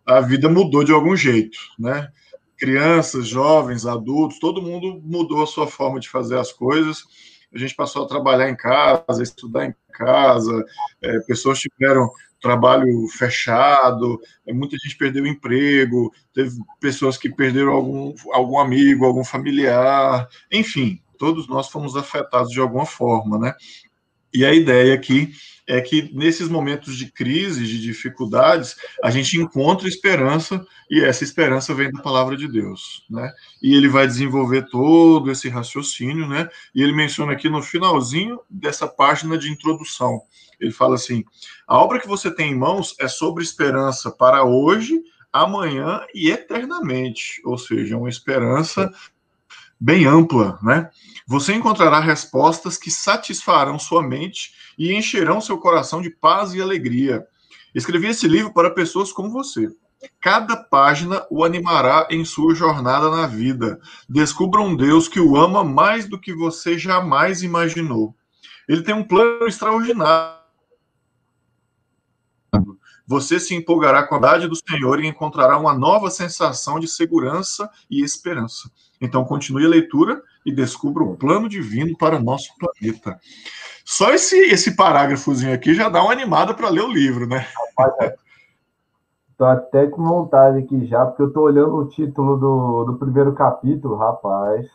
a 0.07 0.21
vida 0.21 0.49
mudou 0.49 0.85
de 0.85 0.93
algum 0.93 1.17
jeito, 1.17 1.59
né? 1.79 2.09
Crianças, 2.57 3.29
jovens, 3.29 3.87
adultos, 3.87 4.39
todo 4.39 4.61
mundo 4.61 5.01
mudou 5.05 5.43
a 5.43 5.47
sua 5.47 5.67
forma 5.67 6.01
de 6.01 6.09
fazer 6.09 6.39
as 6.39 6.53
coisas. 6.53 7.05
A 7.53 7.59
gente 7.59 7.75
passou 7.75 8.05
a 8.05 8.09
trabalhar 8.09 8.49
em 8.49 8.57
casa, 8.57 9.23
estudar 9.23 9.67
em 9.67 9.75
casa, 9.93 10.65
é, 11.03 11.19
pessoas 11.21 11.59
tiveram 11.59 12.11
trabalho 12.41 13.09
fechado, 13.09 14.21
é, 14.47 14.53
muita 14.53 14.77
gente 14.83 14.97
perdeu 14.97 15.27
emprego, 15.27 16.13
teve 16.33 16.57
pessoas 16.81 17.17
que 17.17 17.29
perderam 17.29 17.73
algum, 17.73 18.15
algum 18.33 18.59
amigo, 18.59 19.05
algum 19.05 19.25
familiar, 19.25 20.29
enfim, 20.53 21.01
todos 21.19 21.49
nós 21.49 21.69
fomos 21.69 21.97
afetados 21.97 22.51
de 22.51 22.61
alguma 22.61 22.87
forma, 22.87 23.39
né? 23.39 23.55
E 24.33 24.45
a 24.45 24.53
ideia 24.53 24.95
aqui 24.95 25.33
é 25.67 25.81
que 25.83 26.11
nesses 26.15 26.49
momentos 26.49 26.97
de 26.97 27.13
crise, 27.13 27.67
de 27.67 27.81
dificuldades, 27.81 28.77
a 29.03 29.11
gente 29.11 29.39
encontra 29.39 29.87
esperança 29.87 30.65
e 30.91 31.01
essa 31.01 31.23
esperança 31.23 31.75
vem 31.75 31.93
da 31.93 32.01
palavra 32.01 32.37
de 32.37 32.49
Deus, 32.49 33.05
né? 33.09 33.31
E 33.63 33.75
ele 33.75 33.87
vai 33.87 34.07
desenvolver 34.07 34.67
todo 34.71 35.31
esse 35.31 35.49
raciocínio, 35.49 36.27
né? 36.27 36.49
E 36.75 36.83
ele 36.83 36.93
menciona 36.95 37.33
aqui 37.33 37.51
no 37.51 37.63
finalzinho 37.63 38.41
dessa 38.49 38.89
página 38.89 39.37
de 39.37 39.51
introdução. 39.51 40.23
Ele 40.59 40.73
fala 40.73 40.95
assim: 40.95 41.23
"A 41.67 41.79
obra 41.79 42.01
que 42.01 42.09
você 42.09 42.35
tem 42.35 42.53
em 42.53 42.59
mãos 42.59 42.95
é 42.99 43.07
sobre 43.07 43.45
esperança 43.45 44.11
para 44.11 44.45
hoje, 44.45 45.03
amanhã 45.31 46.01
e 46.15 46.31
eternamente", 46.31 47.43
ou 47.45 47.59
seja, 47.59 47.99
uma 47.99 48.09
esperança 48.09 48.91
bem 49.81 50.07
ampla, 50.07 50.59
né? 50.63 50.91
Você 51.27 51.55
encontrará 51.55 52.01
respostas 52.01 52.77
que 52.77 52.91
satisfarão 52.91 53.79
sua 53.79 54.03
mente 54.03 54.53
e 54.79 54.93
encherão 54.93 55.41
seu 55.41 55.59
coração 55.59 56.01
de 56.01 56.11
paz 56.11 56.55
e 56.55 56.61
alegria. 56.61 57.27
Escrevi 57.75 58.09
esse 58.09 58.27
livro 58.27 58.53
para 58.53 58.71
pessoas 58.71 59.13
como 59.13 59.31
você, 59.31 59.71
Cada 60.21 60.57
página 60.57 61.27
o 61.31 61.45
animará 61.45 62.07
em 62.11 62.25
sua 62.25 62.55
jornada 62.55 63.11
na 63.11 63.27
vida. 63.27 63.81
Descubra 64.09 64.61
um 64.61 64.77
Deus 64.77 65.09
que 65.09 65.19
o 65.19 65.37
ama 65.37 65.65
mais 65.65 66.09
do 66.09 66.21
que 66.21 66.33
você 66.33 66.79
jamais 66.79 67.43
imaginou. 67.43 68.15
Ele 68.69 68.83
tem 68.83 68.95
um 68.95 69.03
plano 69.03 69.47
extraordinário. 69.47 70.39
Você 73.07 73.41
se 73.41 73.55
empolgará 73.55 74.07
com 74.07 74.15
a 74.15 74.21
verdade 74.21 74.47
do 74.47 74.55
Senhor 74.55 75.03
e 75.03 75.07
encontrará 75.07 75.57
uma 75.59 75.75
nova 75.75 76.11
sensação 76.11 76.79
de 76.79 76.87
segurança 76.87 77.69
e 77.91 78.05
esperança. 78.05 78.71
Então, 79.01 79.25
continue 79.25 79.65
a 79.65 79.69
leitura 79.69 80.23
e 80.45 80.53
descubra 80.53 81.03
o 81.03 81.17
plano 81.17 81.49
divino 81.49 81.97
para 81.97 82.21
nosso 82.21 82.51
planeta. 82.59 83.19
Só 83.85 84.13
esse, 84.13 84.37
esse 84.37 84.77
parágrafozinho 84.77 85.55
aqui 85.55 85.75
já 85.75 85.89
dá 85.89 86.03
uma 86.03 86.13
animada 86.13 86.53
para 86.53 86.69
ler 86.69 86.83
o 86.83 86.93
livro, 86.93 87.27
né? 87.27 87.47
Tô 89.39 89.45
até 89.45 89.87
com 89.87 90.05
vontade 90.05 90.59
aqui 90.59 90.85
já, 90.87 91.07
porque 91.07 91.23
eu 91.23 91.33
tô 91.33 91.43
olhando 91.43 91.77
o 91.77 91.89
título 91.89 92.37
do, 92.37 92.85
do 92.85 92.99
primeiro 92.99 93.33
capítulo, 93.35 93.97
rapaz. 93.97 94.67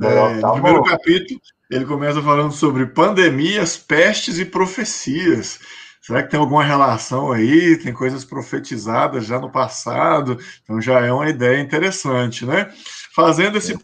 É, 0.00 0.40
tá 0.40 0.48
no 0.48 0.54
primeiro 0.54 0.82
capítulo, 0.82 1.40
ele 1.70 1.84
começa 1.84 2.22
falando 2.22 2.52
sobre 2.52 2.86
pandemias, 2.86 3.76
pestes 3.76 4.38
e 4.38 4.44
profecias. 4.44 5.60
Será 6.02 6.20
que 6.22 6.30
tem 6.30 6.40
alguma 6.40 6.64
relação 6.64 7.30
aí? 7.30 7.78
Tem 7.78 7.92
coisas 7.92 8.24
profetizadas 8.24 9.24
já 9.24 9.38
no 9.38 9.48
passado? 9.48 10.36
Então 10.62 10.80
já 10.80 11.00
é 11.00 11.12
uma 11.12 11.30
ideia 11.30 11.60
interessante, 11.60 12.44
né? 12.44 12.72
Fazendo 13.14 13.56
esse 13.56 13.74
é. 13.74 13.78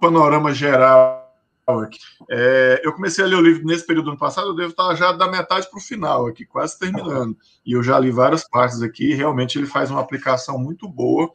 panorama 0.00 0.54
geral 0.54 1.20
aqui. 1.66 1.98
É, 2.30 2.80
eu 2.84 2.92
comecei 2.92 3.24
a 3.24 3.26
ler 3.26 3.36
o 3.36 3.40
livro 3.40 3.66
nesse 3.66 3.84
período 3.84 4.06
do 4.06 4.10
ano 4.12 4.18
passado, 4.18 4.48
eu 4.48 4.54
devo 4.54 4.70
estar 4.70 4.94
já 4.94 5.12
da 5.12 5.28
metade 5.28 5.68
para 5.68 5.78
o 5.78 5.82
final 5.82 6.26
aqui, 6.26 6.44
quase 6.44 6.78
terminando. 6.78 7.36
E 7.66 7.72
eu 7.72 7.82
já 7.82 7.98
li 7.98 8.10
várias 8.10 8.48
partes 8.48 8.80
aqui, 8.80 9.10
e 9.10 9.14
realmente 9.14 9.58
ele 9.58 9.66
faz 9.66 9.90
uma 9.90 10.00
aplicação 10.00 10.58
muito 10.58 10.88
boa 10.88 11.30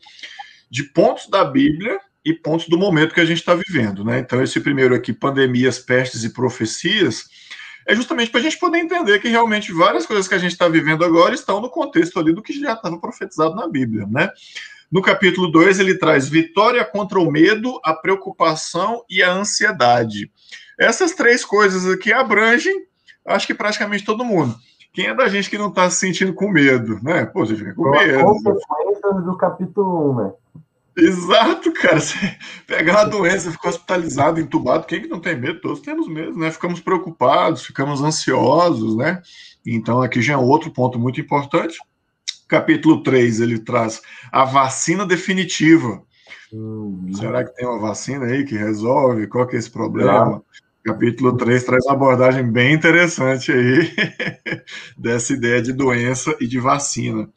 de 0.69 0.83
pontos 0.83 1.29
da 1.29 1.43
Bíblia 1.43 1.99
e 2.23 2.33
pontos 2.33 2.67
do 2.67 2.77
momento 2.77 3.13
que 3.13 3.21
a 3.21 3.25
gente 3.25 3.39
está 3.39 3.53
vivendo, 3.53 4.03
né? 4.03 4.19
Então, 4.19 4.41
esse 4.41 4.59
primeiro 4.59 4.95
aqui, 4.95 5.13
pandemias, 5.13 5.79
pestes 5.79 6.23
e 6.23 6.33
profecias, 6.33 7.29
é 7.85 7.95
justamente 7.95 8.31
para 8.31 8.39
a 8.39 8.43
gente 8.43 8.57
poder 8.57 8.79
entender 8.79 9.19
que 9.19 9.27
realmente 9.27 9.71
várias 9.71 10.05
coisas 10.05 10.27
que 10.27 10.33
a 10.33 10.39
gente 10.39 10.53
está 10.53 10.67
vivendo 10.67 11.05
agora 11.05 11.35
estão 11.35 11.61
no 11.61 11.69
contexto 11.69 12.19
ali 12.19 12.33
do 12.33 12.41
que 12.41 12.53
já 12.53 12.73
estava 12.73 12.99
profetizado 12.99 13.55
na 13.55 13.67
Bíblia, 13.67 14.07
né? 14.09 14.29
No 14.91 15.01
capítulo 15.01 15.51
2, 15.51 15.79
ele 15.79 15.97
traz 15.97 16.27
vitória 16.29 16.83
contra 16.85 17.19
o 17.19 17.29
medo, 17.31 17.79
a 17.83 17.93
preocupação 17.93 19.03
e 19.09 19.21
a 19.21 19.31
ansiedade. 19.31 20.31
Essas 20.79 21.13
três 21.13 21.43
coisas 21.43 21.85
aqui 21.87 22.13
abrangem, 22.13 22.85
acho 23.25 23.47
que 23.47 23.53
praticamente 23.53 24.05
todo 24.05 24.25
mundo. 24.25 24.55
Quem 24.93 25.07
é 25.07 25.13
da 25.13 25.27
gente 25.27 25.49
que 25.49 25.57
não 25.57 25.69
está 25.69 25.89
se 25.89 25.97
sentindo 25.97 26.33
com 26.33 26.49
medo, 26.49 26.99
né? 27.03 27.25
Pô, 27.25 27.45
você 27.45 27.55
fica 27.55 27.73
com 27.73 27.89
medo. 27.89 28.35
Do 29.25 29.37
capítulo 29.37 30.11
1, 30.11 30.11
um, 30.11 30.23
né? 30.23 30.33
Exato, 30.97 31.71
cara. 31.73 31.99
Você 31.99 32.15
pegar 32.65 32.93
uma 32.93 33.09
doença, 33.09 33.51
ficar 33.51 33.69
hospitalizado, 33.69 34.39
entubado, 34.39 34.85
quem 34.85 35.01
que 35.01 35.07
não 35.07 35.19
tem 35.19 35.37
medo? 35.37 35.59
Todos 35.59 35.81
temos 35.81 36.07
medo, 36.07 36.37
né? 36.37 36.49
Ficamos 36.51 36.79
preocupados, 36.79 37.65
ficamos 37.65 38.01
ansiosos, 38.01 38.95
né? 38.95 39.21
Então, 39.65 40.01
aqui 40.01 40.21
já 40.21 40.33
é 40.33 40.37
outro 40.37 40.71
ponto 40.71 40.97
muito 40.97 41.19
importante. 41.19 41.77
Capítulo 42.47 43.01
3, 43.03 43.41
ele 43.41 43.59
traz 43.59 44.01
a 44.31 44.45
vacina 44.45 45.05
definitiva. 45.05 46.01
Hum, 46.53 47.11
Será 47.13 47.43
que 47.43 47.55
tem 47.55 47.67
uma 47.67 47.79
vacina 47.79 48.25
aí 48.25 48.45
que 48.45 48.55
resolve? 48.55 49.27
Qual 49.27 49.47
que 49.47 49.55
é 49.55 49.59
esse 49.59 49.69
problema? 49.69 50.41
Capítulo 50.83 51.35
3 51.35 51.63
traz 51.63 51.83
uma 51.85 51.95
abordagem 51.95 52.49
bem 52.49 52.73
interessante 52.73 53.51
aí 53.51 53.91
dessa 54.95 55.33
ideia 55.33 55.59
de 55.59 55.73
doença 55.73 56.35
e 56.39 56.47
de 56.47 56.59
vacina. 56.59 57.27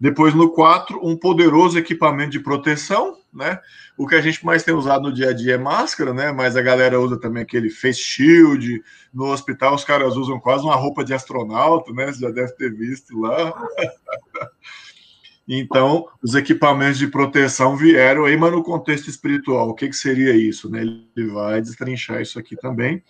Depois, 0.00 0.32
no 0.32 0.52
4, 0.52 1.00
um 1.04 1.16
poderoso 1.16 1.76
equipamento 1.76 2.30
de 2.30 2.40
proteção, 2.40 3.16
né? 3.32 3.58
O 3.96 4.06
que 4.06 4.14
a 4.14 4.20
gente 4.20 4.46
mais 4.46 4.62
tem 4.62 4.72
usado 4.72 5.02
no 5.02 5.12
dia 5.12 5.30
a 5.30 5.32
dia 5.32 5.54
é 5.54 5.58
máscara, 5.58 6.14
né? 6.14 6.30
Mas 6.30 6.56
a 6.56 6.62
galera 6.62 7.00
usa 7.00 7.18
também 7.18 7.42
aquele 7.42 7.68
face 7.68 7.98
shield. 7.98 8.80
No 9.12 9.32
hospital, 9.32 9.74
os 9.74 9.84
caras 9.84 10.16
usam 10.16 10.38
quase 10.38 10.62
uma 10.62 10.76
roupa 10.76 11.04
de 11.04 11.12
astronauta, 11.12 11.92
né? 11.92 12.12
Você 12.12 12.20
já 12.20 12.30
deve 12.30 12.52
ter 12.52 12.72
visto 12.72 13.18
lá. 13.18 13.52
então, 15.48 16.06
os 16.22 16.36
equipamentos 16.36 16.98
de 16.98 17.08
proteção 17.08 17.76
vieram 17.76 18.24
aí, 18.24 18.36
mas 18.36 18.52
no 18.52 18.62
contexto 18.62 19.10
espiritual, 19.10 19.68
o 19.68 19.74
que, 19.74 19.88
que 19.88 19.96
seria 19.96 20.36
isso? 20.36 20.70
Né? 20.70 20.82
Ele 20.82 21.28
vai 21.32 21.60
destrinchar 21.60 22.22
isso 22.22 22.38
aqui 22.38 22.54
também. 22.54 23.02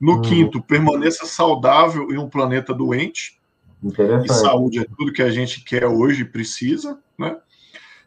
No 0.00 0.14
hum. 0.14 0.22
quinto, 0.22 0.60
permaneça 0.60 1.26
saudável 1.26 2.10
em 2.10 2.18
um 2.18 2.28
planeta 2.28 2.74
doente. 2.74 3.38
E 4.24 4.32
saúde 4.32 4.78
é 4.78 4.84
tudo 4.84 5.12
que 5.12 5.22
a 5.22 5.30
gente 5.30 5.62
quer 5.62 5.86
hoje 5.86 6.24
precisa, 6.24 6.98
né? 7.18 7.36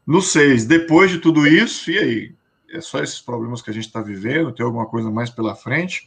No 0.05 0.21
6, 0.21 0.65
depois 0.65 1.11
de 1.11 1.19
tudo 1.19 1.45
isso, 1.45 1.91
e 1.91 1.97
aí? 1.97 2.35
É 2.69 2.81
só 2.81 3.01
esses 3.01 3.19
problemas 3.19 3.61
que 3.61 3.69
a 3.69 3.73
gente 3.73 3.87
está 3.87 4.01
vivendo? 4.01 4.51
Tem 4.51 4.65
alguma 4.65 4.85
coisa 4.85 5.09
mais 5.09 5.29
pela 5.29 5.55
frente? 5.55 6.05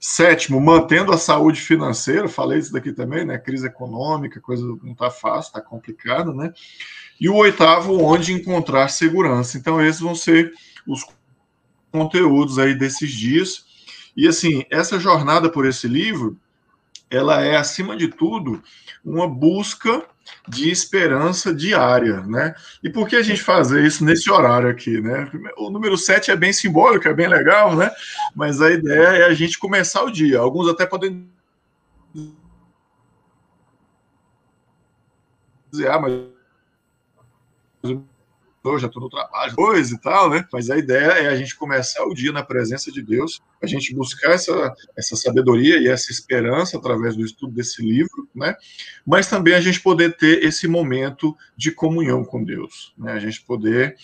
Sétimo, 0.00 0.60
mantendo 0.60 1.12
a 1.12 1.18
saúde 1.18 1.60
financeira, 1.60 2.28
falei 2.28 2.58
isso 2.58 2.72
daqui 2.72 2.92
também, 2.92 3.24
né? 3.24 3.38
Crise 3.38 3.66
econômica, 3.66 4.40
coisa 4.40 4.64
não 4.82 4.92
está 4.92 5.10
fácil, 5.10 5.50
está 5.50 5.60
complicada, 5.60 6.32
né? 6.32 6.52
E 7.20 7.28
o 7.28 7.36
oitavo, 7.36 8.02
onde 8.02 8.32
encontrar 8.32 8.88
segurança. 8.88 9.56
Então, 9.56 9.80
esses 9.84 10.00
vão 10.00 10.14
ser 10.14 10.52
os 10.86 11.06
conteúdos 11.92 12.58
aí 12.58 12.74
desses 12.74 13.12
dias. 13.12 13.64
E 14.16 14.26
assim, 14.26 14.64
essa 14.70 14.98
jornada 14.98 15.48
por 15.48 15.66
esse 15.66 15.86
livro, 15.86 16.36
ela 17.12 17.42
é, 17.42 17.56
acima 17.56 17.94
de 17.94 18.08
tudo, 18.08 18.62
uma 19.04 19.28
busca 19.28 20.04
de 20.48 20.70
esperança 20.70 21.54
diária, 21.54 22.20
né? 22.22 22.54
E 22.82 22.88
por 22.88 23.06
que 23.06 23.16
a 23.16 23.22
gente 23.22 23.42
fazer 23.42 23.84
isso 23.84 24.02
nesse 24.04 24.30
horário 24.30 24.68
aqui, 24.70 25.00
né? 25.00 25.30
O 25.58 25.68
número 25.68 25.96
7 25.96 26.30
é 26.30 26.36
bem 26.36 26.52
simbólico, 26.52 27.06
é 27.06 27.12
bem 27.12 27.28
legal, 27.28 27.76
né? 27.76 27.90
Mas 28.34 28.62
a 28.62 28.70
ideia 28.70 29.08
é 29.08 29.24
a 29.26 29.34
gente 29.34 29.58
começar 29.58 30.02
o 30.02 30.10
dia. 30.10 30.38
Alguns 30.38 30.68
até 30.68 30.86
podem 30.86 31.28
dizer, 35.70 35.90
ah, 35.90 35.98
mas 35.98 36.12
eu 38.70 38.78
já 38.78 38.86
estou 38.86 39.02
no 39.02 39.08
trabalho, 39.08 39.54
coisa 39.54 39.94
e 39.94 39.98
tal, 39.98 40.30
né? 40.30 40.46
Mas 40.52 40.70
a 40.70 40.76
ideia 40.76 41.12
é 41.12 41.28
a 41.28 41.36
gente 41.36 41.56
começar 41.56 42.04
o 42.04 42.14
dia 42.14 42.30
na 42.30 42.42
presença 42.42 42.92
de 42.92 43.02
Deus, 43.02 43.40
a 43.60 43.66
gente 43.66 43.94
buscar 43.94 44.32
essa, 44.32 44.72
essa 44.96 45.16
sabedoria 45.16 45.78
e 45.78 45.88
essa 45.88 46.12
esperança 46.12 46.76
através 46.76 47.16
do 47.16 47.24
estudo 47.24 47.52
desse 47.52 47.82
livro, 47.82 48.28
né? 48.34 48.54
Mas 49.04 49.26
também 49.26 49.54
a 49.54 49.60
gente 49.60 49.80
poder 49.80 50.16
ter 50.16 50.44
esse 50.44 50.68
momento 50.68 51.36
de 51.56 51.72
comunhão 51.72 52.24
com 52.24 52.44
Deus, 52.44 52.94
né? 52.96 53.12
A 53.12 53.18
gente 53.18 53.42
poder 53.42 53.96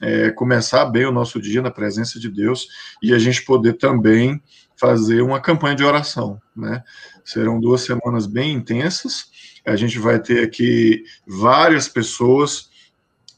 é, 0.00 0.30
começar 0.30 0.86
bem 0.86 1.04
o 1.04 1.12
nosso 1.12 1.40
dia 1.40 1.60
na 1.60 1.70
presença 1.70 2.18
de 2.18 2.30
Deus 2.30 2.66
e 3.02 3.12
a 3.12 3.18
gente 3.18 3.44
poder 3.44 3.74
também 3.74 4.42
fazer 4.76 5.22
uma 5.22 5.40
campanha 5.40 5.74
de 5.74 5.84
oração, 5.84 6.40
né? 6.54 6.82
Serão 7.24 7.60
duas 7.60 7.82
semanas 7.82 8.26
bem 8.26 8.52
intensas. 8.54 9.26
A 9.64 9.74
gente 9.74 9.98
vai 9.98 10.20
ter 10.20 10.44
aqui 10.44 11.02
várias 11.26 11.88
pessoas 11.88 12.70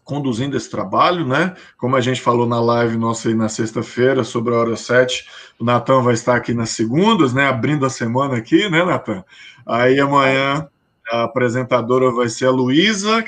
conduzindo 0.09 0.57
esse 0.57 0.71
trabalho, 0.71 1.27
né? 1.27 1.55
Como 1.77 1.95
a 1.95 2.01
gente 2.01 2.23
falou 2.23 2.47
na 2.47 2.59
live 2.59 2.97
nossa 2.97 3.29
aí 3.29 3.35
na 3.35 3.47
sexta-feira, 3.47 4.25
sobre 4.25 4.55
a 4.55 4.59
hora 4.59 4.75
7, 4.75 5.29
o 5.59 5.65
Natan 5.65 6.03
vai 6.03 6.15
estar 6.15 6.35
aqui 6.35 6.55
nas 6.55 6.71
segundas, 6.71 7.35
né? 7.35 7.47
Abrindo 7.47 7.85
a 7.85 7.91
semana 7.91 8.39
aqui, 8.39 8.71
né, 8.71 8.83
Natan? 8.83 9.23
Aí 9.67 10.01
amanhã 10.01 10.67
a 11.11 11.25
apresentadora 11.25 12.11
vai 12.11 12.31
ser 12.31 12.47
a 12.47 12.51
Luísa, 12.51 13.23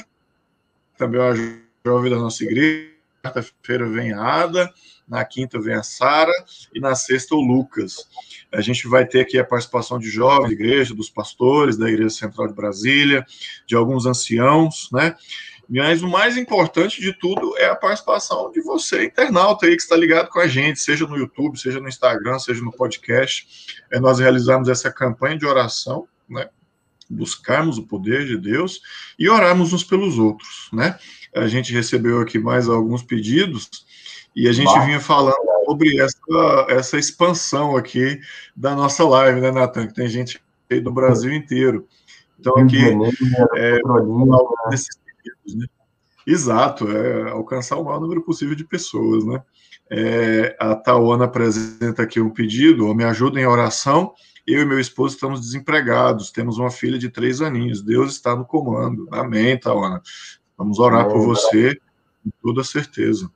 também 0.96 1.20
é 1.20 1.24
uma 1.24 1.60
jovem 1.84 2.10
da 2.10 2.16
nossa 2.16 2.42
igreja. 2.44 2.88
Quarta-feira 3.22 3.86
vem 3.86 4.14
a 4.14 4.22
Ada, 4.22 4.72
na 5.06 5.22
quinta 5.22 5.60
vem 5.60 5.74
a 5.74 5.82
Sara 5.82 6.32
e 6.74 6.80
na 6.80 6.94
sexta 6.94 7.34
o 7.34 7.40
Lucas. 7.42 8.06
A 8.50 8.62
gente 8.62 8.88
vai 8.88 9.04
ter 9.04 9.20
aqui 9.20 9.38
a 9.38 9.44
participação 9.44 9.98
de 9.98 10.08
jovens 10.08 10.48
da 10.48 10.52
igreja, 10.54 10.94
dos 10.94 11.10
pastores 11.10 11.76
da 11.76 11.90
Igreja 11.90 12.08
Central 12.08 12.48
de 12.48 12.54
Brasília, 12.54 13.26
de 13.66 13.76
alguns 13.76 14.06
anciãos, 14.06 14.88
né? 14.90 15.14
Mas 15.70 16.02
o 16.02 16.08
mais 16.08 16.36
importante 16.36 17.00
de 17.00 17.12
tudo 17.12 17.56
é 17.56 17.66
a 17.66 17.76
participação 17.76 18.50
de 18.50 18.60
você, 18.60 19.04
internauta 19.04 19.66
aí 19.66 19.76
que 19.76 19.82
está 19.82 19.96
ligado 19.96 20.28
com 20.28 20.40
a 20.40 20.48
gente, 20.48 20.80
seja 20.80 21.06
no 21.06 21.16
YouTube, 21.16 21.56
seja 21.56 21.78
no 21.78 21.88
Instagram, 21.88 22.40
seja 22.40 22.60
no 22.60 22.72
podcast. 22.72 23.76
É 23.88 24.00
nós 24.00 24.18
realizarmos 24.18 24.68
essa 24.68 24.90
campanha 24.90 25.38
de 25.38 25.46
oração, 25.46 26.08
né? 26.28 26.48
Buscarmos 27.08 27.78
o 27.78 27.84
poder 27.84 28.26
de 28.26 28.36
Deus 28.36 28.80
e 29.16 29.28
orarmos 29.28 29.72
uns 29.72 29.84
pelos 29.84 30.18
outros, 30.18 30.68
né? 30.72 30.98
A 31.34 31.46
gente 31.46 31.72
recebeu 31.72 32.20
aqui 32.20 32.38
mais 32.38 32.68
alguns 32.68 33.04
pedidos 33.04 33.68
e 34.34 34.48
a 34.48 34.52
gente 34.52 34.76
vinha 34.80 34.98
falando 34.98 35.36
sobre 35.66 36.00
essa, 36.00 36.66
essa 36.68 36.98
expansão 36.98 37.76
aqui 37.76 38.18
da 38.56 38.74
nossa 38.74 39.04
live, 39.04 39.40
né, 39.40 39.52
Natan? 39.52 39.86
Que 39.86 39.94
tem 39.94 40.08
gente 40.08 40.40
aí 40.68 40.80
do 40.80 40.92
Brasil 40.92 41.32
inteiro. 41.32 41.86
Então, 42.38 42.56
aqui, 42.56 42.78
é, 43.56 43.78
desses 44.70 44.98
né? 45.56 45.66
Exato, 46.26 46.90
é 46.90 47.30
alcançar 47.30 47.76
o 47.76 47.84
maior 47.84 48.00
número 48.00 48.22
possível 48.22 48.54
de 48.54 48.64
pessoas, 48.64 49.24
né? 49.24 49.42
É, 49.90 50.56
a 50.60 50.76
Tawana 50.76 51.24
apresenta 51.24 52.02
aqui 52.02 52.20
um 52.20 52.30
pedido, 52.30 52.94
me 52.94 53.04
ajuda 53.04 53.40
em 53.40 53.46
oração. 53.46 54.12
Eu 54.46 54.62
e 54.62 54.64
meu 54.64 54.78
esposo 54.78 55.14
estamos 55.14 55.40
desempregados, 55.40 56.30
temos 56.30 56.58
uma 56.58 56.70
filha 56.70 56.98
de 56.98 57.08
três 57.08 57.40
aninhos. 57.40 57.82
Deus 57.82 58.12
está 58.12 58.36
no 58.36 58.44
comando. 58.44 59.08
Amém, 59.10 59.58
Tawana. 59.58 60.00
Vamos 60.56 60.78
orar 60.78 61.08
por 61.08 61.24
você, 61.24 61.74
com 62.22 62.30
toda 62.42 62.62
certeza. 62.62 63.30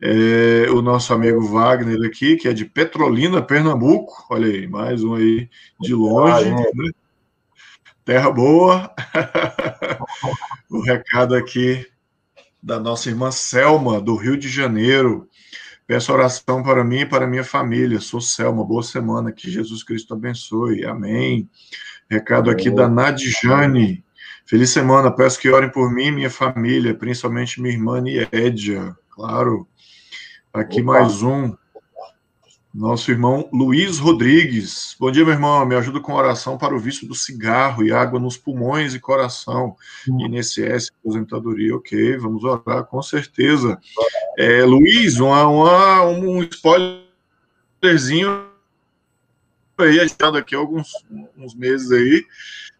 É, 0.00 0.66
o 0.70 0.80
nosso 0.80 1.12
amigo 1.12 1.40
Wagner 1.40 2.06
aqui, 2.06 2.36
que 2.36 2.48
é 2.48 2.52
de 2.52 2.64
Petrolina, 2.64 3.42
Pernambuco. 3.42 4.26
Olha 4.30 4.46
aí, 4.46 4.66
mais 4.66 5.02
um 5.02 5.14
aí 5.14 5.48
de 5.80 5.94
longe. 5.94 6.50
Né? 6.50 6.90
Terra 8.06 8.30
boa. 8.30 8.94
o 10.70 10.80
recado 10.80 11.34
aqui 11.34 11.84
da 12.62 12.78
nossa 12.78 13.08
irmã 13.08 13.32
Selma, 13.32 14.00
do 14.00 14.14
Rio 14.14 14.36
de 14.36 14.48
Janeiro. 14.48 15.28
Peço 15.88 16.12
oração 16.12 16.62
para 16.62 16.84
mim 16.84 17.00
e 17.00 17.06
para 17.06 17.26
minha 17.26 17.42
família. 17.42 17.98
Sou 18.00 18.20
Selma. 18.20 18.64
Boa 18.64 18.84
semana. 18.84 19.32
Que 19.32 19.50
Jesus 19.50 19.82
Cristo 19.82 20.14
abençoe. 20.14 20.84
Amém. 20.84 21.50
Recado 22.08 22.48
aqui 22.48 22.70
da 22.70 22.88
Nadjane. 22.88 24.04
Feliz 24.44 24.70
semana. 24.70 25.10
Peço 25.10 25.40
que 25.40 25.50
orem 25.50 25.68
por 25.68 25.92
mim 25.92 26.06
e 26.06 26.12
minha 26.12 26.30
família, 26.30 26.94
principalmente 26.94 27.60
minha 27.60 27.74
irmã 27.74 28.00
Niedia. 28.00 28.94
Claro. 29.10 29.66
Aqui 30.54 30.80
Opa. 30.80 30.92
mais 30.92 31.24
um. 31.24 31.56
Nosso 32.76 33.10
irmão 33.10 33.48
Luiz 33.50 33.98
Rodrigues. 33.98 34.94
Bom 35.00 35.10
dia, 35.10 35.24
meu 35.24 35.32
irmão. 35.32 35.64
Me 35.64 35.74
ajuda 35.74 35.98
com 35.98 36.12
oração 36.12 36.58
para 36.58 36.76
o 36.76 36.78
vício 36.78 37.08
do 37.08 37.14
cigarro 37.14 37.82
e 37.82 37.90
água 37.90 38.20
nos 38.20 38.36
pulmões 38.36 38.94
e 38.94 39.00
coração. 39.00 39.74
Hum. 40.06 40.26
INSS, 40.26 40.92
aposentadoria. 41.00 41.74
Ok, 41.74 42.18
vamos 42.18 42.44
orar, 42.44 42.84
com 42.84 43.00
certeza. 43.00 43.80
É, 44.36 44.62
Luiz, 44.62 45.18
uma, 45.18 45.48
uma, 45.48 46.02
um 46.02 46.42
spoilerzinho 46.42 48.46
aí, 49.78 49.98
agitado 49.98 50.36
aqui 50.36 50.54
alguns 50.54 50.90
uns 51.34 51.54
meses 51.54 51.90
aí. 51.90 52.26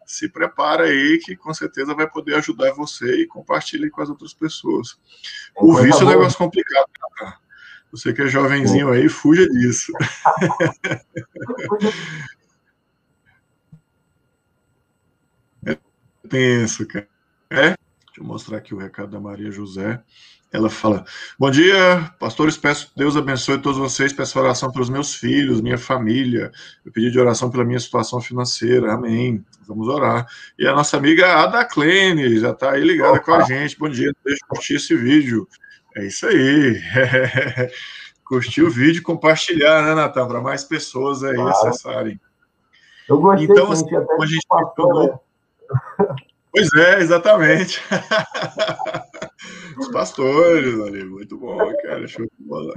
Se 0.05 0.29
prepara 0.29 0.83
aí, 0.83 1.19
que 1.25 1.35
com 1.35 1.51
certeza 1.55 1.95
vai 1.95 2.07
poder 2.07 2.35
ajudar 2.35 2.71
você 2.73 3.23
e 3.23 3.25
compartilhe 3.25 3.89
com 3.89 4.03
as 4.03 4.09
outras 4.09 4.31
pessoas. 4.31 4.95
O 5.55 5.73
vício 5.73 6.03
é 6.03 6.05
um 6.05 6.09
negócio 6.09 6.37
complicado, 6.37 6.85
cara. 7.15 7.46
Você 7.91 8.13
que 8.13 8.21
é 8.21 8.27
jovenzinho 8.27 8.89
aí, 8.89 9.09
fuja 9.09 9.47
disso. 9.47 9.91
é 15.65 15.77
tenso, 16.29 16.87
cara. 16.87 17.07
É? 17.49 17.69
Deixa 17.69 17.77
eu 18.19 18.25
mostrar 18.25 18.57
aqui 18.57 18.75
o 18.75 18.77
recado 18.77 19.11
da 19.11 19.19
Maria 19.19 19.51
José. 19.51 20.01
Ela 20.51 20.69
fala: 20.69 21.05
Bom 21.37 21.51
dia, 21.51 22.11
pastores. 22.19 22.57
Peço 22.57 22.91
Deus 22.95 23.17
abençoe 23.17 23.61
todos 23.61 23.77
vocês. 23.77 24.13
Peço 24.13 24.39
oração 24.39 24.71
pelos 24.71 24.89
meus 24.89 25.15
filhos, 25.15 25.61
minha 25.61 25.77
família. 25.77 26.51
Eu 26.85 26.91
pedi 26.91 27.11
de 27.11 27.19
oração 27.19 27.51
pela 27.51 27.65
minha 27.65 27.79
situação 27.79 28.21
financeira. 28.21 28.93
Amém. 28.93 29.43
Vamos 29.67 29.87
orar. 29.87 30.25
E 30.57 30.65
a 30.65 30.73
nossa 30.73 30.95
amiga 30.95 31.43
Ada 31.43 31.65
Klene 31.65 32.39
já 32.39 32.51
está 32.51 32.71
aí 32.71 32.81
ligada 32.81 33.17
Opa. 33.17 33.23
com 33.23 33.33
a 33.33 33.41
gente. 33.41 33.77
Bom 33.77 33.89
dia, 33.89 34.13
deixa 34.25 34.39
eu 34.43 34.47
curtir 34.47 34.75
esse 34.75 34.95
vídeo. 34.95 35.47
É 35.97 36.05
isso 36.05 36.27
aí. 36.27 36.79
Curtir 38.23 38.61
o 38.61 38.69
vídeo 38.69 38.99
e 38.99 39.03
compartilhar, 39.03 39.83
né, 39.83 39.95
Natan? 39.95 40.27
Para 40.27 40.41
mais 40.41 40.63
pessoas 40.63 41.23
aí 41.23 41.33
claro. 41.33 41.49
acessarem. 41.49 42.21
Eu 43.09 43.19
gostei, 43.19 43.45
então, 43.45 43.71
assim, 43.71 43.95
a 43.95 44.25
gente 44.25 44.45
passou, 44.47 45.03
né? 45.03 45.19
Pois 46.51 46.73
é, 46.75 46.99
exatamente. 46.99 47.81
Os 49.79 49.87
pastores 49.87 50.79
ali, 50.81 51.03
muito 51.03 51.37
bom, 51.37 51.57
cara. 51.81 52.07
Show 52.07 52.25
de 52.25 52.45
bola. 52.45 52.73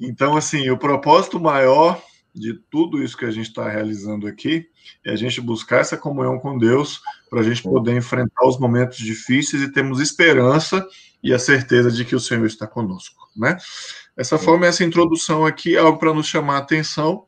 Então, 0.00 0.36
assim, 0.36 0.70
o 0.70 0.78
propósito 0.78 1.38
maior 1.38 2.00
de 2.34 2.54
tudo 2.70 3.02
isso 3.02 3.16
que 3.16 3.24
a 3.24 3.30
gente 3.30 3.48
está 3.48 3.68
realizando 3.68 4.26
aqui 4.26 4.68
é 5.04 5.10
a 5.10 5.16
gente 5.16 5.40
buscar 5.40 5.80
essa 5.80 5.96
comunhão 5.96 6.38
com 6.38 6.56
Deus 6.56 7.00
para 7.28 7.40
a 7.40 7.42
gente 7.42 7.62
poder 7.62 7.96
enfrentar 7.96 8.46
os 8.46 8.58
momentos 8.58 8.98
difíceis 8.98 9.62
e 9.62 9.72
termos 9.72 10.00
esperança 10.00 10.86
e 11.22 11.32
a 11.32 11.38
certeza 11.38 11.90
de 11.90 12.04
que 12.04 12.14
o 12.14 12.20
Senhor 12.20 12.46
está 12.46 12.66
conosco, 12.66 13.28
né? 13.36 13.56
Essa 14.16 14.38
forma, 14.38 14.66
essa 14.66 14.84
introdução 14.84 15.46
aqui 15.46 15.76
é 15.76 15.78
algo 15.78 15.98
para 15.98 16.12
nos 16.12 16.26
chamar 16.26 16.56
a 16.56 16.58
atenção 16.58 17.24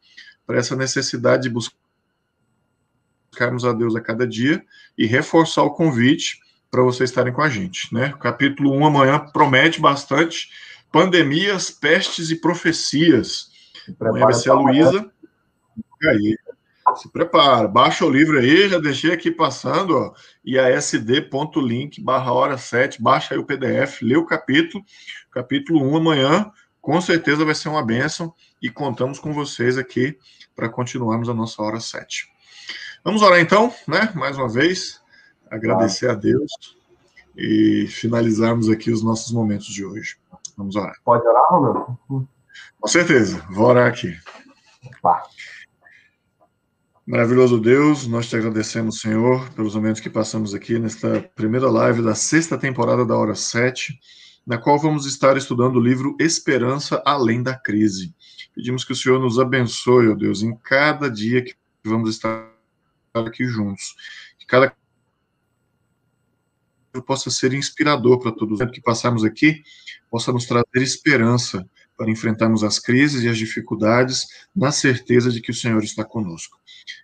para 0.46 0.58
essa 0.58 0.74
necessidade 0.74 1.44
de 1.44 1.50
buscarmos 3.30 3.64
a 3.64 3.72
Deus 3.72 3.94
a 3.94 4.00
cada 4.00 4.26
dia 4.26 4.64
e 4.98 5.06
reforçar 5.06 5.62
o 5.62 5.70
convite 5.70 6.40
para 6.70 6.82
vocês 6.82 7.10
estarem 7.10 7.32
com 7.32 7.42
a 7.42 7.48
gente, 7.48 7.92
né? 7.92 8.12
O 8.14 8.18
capítulo 8.18 8.72
1 8.72 8.86
amanhã 8.86 9.18
promete 9.18 9.80
bastante 9.80 10.50
pandemias, 10.92 11.70
pestes 11.70 12.30
e 12.30 12.36
profecias. 12.36 13.50
Amanhã 14.00 14.24
vai 14.24 14.34
ser 14.34 14.50
a 14.50 14.54
Luísa. 14.54 15.10
Aí, 16.04 16.36
se 16.96 17.10
prepara, 17.10 17.68
baixa 17.68 18.04
o 18.04 18.10
livro 18.10 18.38
aí, 18.38 18.68
já 18.68 18.78
deixei 18.78 19.12
aqui 19.12 19.30
passando, 19.30 19.96
ó, 19.96 20.12
iasd.link 20.44 22.00
barra 22.02 22.32
hora 22.32 22.58
7, 22.58 23.02
baixa 23.02 23.34
aí 23.34 23.40
o 23.40 23.44
PDF, 23.44 24.02
lê 24.02 24.16
o 24.16 24.26
capítulo, 24.26 24.84
capítulo 25.30 25.82
1 25.92 25.96
amanhã, 25.96 26.50
com 26.80 27.00
certeza 27.00 27.44
vai 27.44 27.54
ser 27.54 27.68
uma 27.68 27.84
bênção 27.84 28.34
e 28.60 28.70
contamos 28.70 29.18
com 29.18 29.32
vocês 29.32 29.76
aqui 29.76 30.18
para 30.54 30.68
continuarmos 30.68 31.28
a 31.28 31.34
nossa 31.34 31.62
hora 31.62 31.80
7. 31.80 32.28
Vamos 33.04 33.22
orar 33.22 33.40
então, 33.40 33.72
né, 33.86 34.12
mais 34.14 34.36
uma 34.36 34.48
vez, 34.48 35.00
agradecer 35.50 36.08
a 36.10 36.14
Deus 36.14 36.50
e 37.36 37.86
finalizarmos 37.88 38.68
aqui 38.68 38.90
os 38.90 39.02
nossos 39.02 39.32
momentos 39.32 39.66
de 39.66 39.84
hoje. 39.84 40.16
Vamos 40.56 40.76
orar. 40.76 40.96
Pode 41.04 41.26
orar, 41.26 41.42
Romeu? 41.50 41.98
Com 42.80 42.88
certeza, 42.88 43.44
vou 43.50 43.66
orar 43.66 43.88
aqui. 43.88 44.16
Pá. 45.02 45.22
Maravilhoso 47.10 47.58
Deus, 47.58 48.06
nós 48.06 48.28
te 48.28 48.36
agradecemos, 48.36 49.00
Senhor, 49.00 49.52
pelos 49.54 49.74
momentos 49.74 50.00
que 50.00 50.08
passamos 50.08 50.54
aqui 50.54 50.78
nesta 50.78 51.20
primeira 51.34 51.68
live 51.68 52.02
da 52.02 52.14
sexta 52.14 52.56
temporada 52.56 53.04
da 53.04 53.16
Hora 53.16 53.34
7, 53.34 53.98
na 54.46 54.56
qual 54.56 54.78
vamos 54.78 55.06
estar 55.06 55.36
estudando 55.36 55.74
o 55.74 55.80
livro 55.80 56.16
Esperança 56.20 57.02
Além 57.04 57.42
da 57.42 57.58
Crise. 57.58 58.14
Pedimos 58.54 58.84
que 58.84 58.92
o 58.92 58.94
Senhor 58.94 59.18
nos 59.18 59.40
abençoe, 59.40 60.06
ó 60.06 60.14
Deus, 60.14 60.40
em 60.40 60.56
cada 60.58 61.10
dia 61.10 61.42
que 61.42 61.56
vamos 61.84 62.10
estar 62.10 62.48
aqui 63.12 63.44
juntos. 63.44 63.96
Que 64.38 64.46
cada 64.46 64.72
possa 67.04 67.28
ser 67.28 67.52
inspirador 67.52 68.20
para 68.20 68.30
todos 68.30 68.60
que 68.70 68.80
passarmos 68.80 69.24
aqui, 69.24 69.64
possa 70.08 70.30
nos 70.30 70.46
trazer 70.46 70.80
esperança 70.80 71.68
para 72.00 72.10
enfrentarmos 72.10 72.64
as 72.64 72.78
crises 72.78 73.22
e 73.22 73.28
as 73.28 73.36
dificuldades, 73.36 74.26
na 74.56 74.72
certeza 74.72 75.30
de 75.30 75.38
que 75.38 75.50
o 75.50 75.54
Senhor 75.54 75.84
está 75.84 76.02
conosco. 76.02 76.58